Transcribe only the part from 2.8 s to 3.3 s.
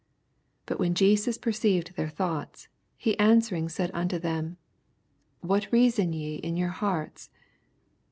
he